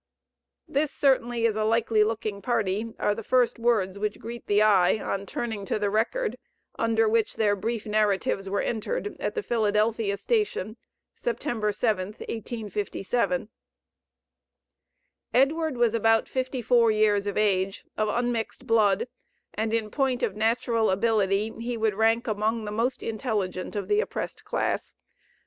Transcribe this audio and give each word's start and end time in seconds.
"This 0.67 0.89
certainly 0.89 1.45
is 1.45 1.55
a 1.55 1.63
likely 1.63 2.03
looking 2.03 2.41
party," 2.41 2.91
are 2.97 3.13
the 3.13 3.21
first 3.21 3.59
words 3.59 3.99
which 3.99 4.17
greet 4.17 4.47
the 4.47 4.63
eye, 4.63 4.97
on 4.97 5.27
turning 5.27 5.63
to 5.65 5.77
the 5.77 5.91
record, 5.91 6.39
under 6.79 7.07
which 7.07 7.35
their 7.35 7.55
brief 7.55 7.85
narratives 7.85 8.49
were 8.49 8.61
entered 8.61 9.15
at 9.19 9.35
the 9.35 9.43
Philadelphia 9.43 10.17
station, 10.17 10.75
September 11.13 11.71
7th, 11.71 12.17
1857. 12.27 13.49
Edward 15.35 15.77
was 15.77 15.93
about 15.93 16.27
forty 16.27 16.63
four 16.63 16.89
years 16.89 17.27
of 17.27 17.37
age, 17.37 17.85
of 17.95 18.07
unmixed 18.09 18.65
blood, 18.65 19.07
and 19.53 19.71
in 19.71 19.91
point 19.91 20.23
of 20.23 20.35
natural 20.35 20.89
ability 20.89 21.53
he 21.59 21.77
would 21.77 21.93
rank 21.93 22.25
among 22.27 22.65
the 22.65 22.71
most 22.71 23.03
intelligent 23.03 23.75
of 23.75 23.87
the 23.87 23.99
oppressed 24.01 24.43
class. 24.45 24.95